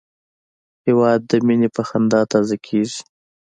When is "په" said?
1.75-1.81